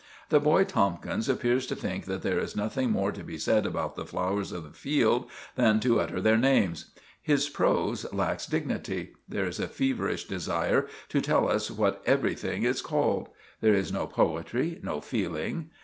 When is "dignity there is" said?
8.47-9.59